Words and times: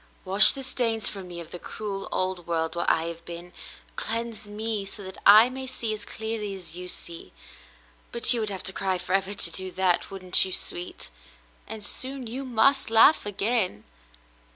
Wash 0.25 0.51
the 0.51 0.63
stains 0.63 1.07
from 1.07 1.27
me 1.27 1.39
of 1.39 1.51
the 1.51 1.59
cruel 1.59 2.09
old 2.11 2.47
world 2.47 2.75
where 2.75 2.89
I 2.89 3.03
have 3.03 3.23
been; 3.23 3.53
cleanse 3.95 4.47
me 4.47 4.83
so 4.83 5.03
that 5.03 5.19
I 5.27 5.47
may 5.47 5.67
see 5.67 5.93
as 5.93 6.05
clearly 6.05 6.55
as 6.55 6.75
you 6.75 6.87
see; 6.87 7.33
but 8.11 8.33
you 8.33 8.39
would 8.39 8.49
have 8.49 8.63
to 8.63 8.73
cry 8.73 8.97
forever 8.97 9.35
to 9.35 9.51
do 9.51 9.69
that, 9.73 10.09
wouldn't 10.09 10.43
you, 10.43 10.51
sweet? 10.51 11.11
And 11.67 11.85
soon 11.85 12.25
you 12.25 12.45
must 12.45 12.89
laugh 12.89 13.27
again." 13.27 13.83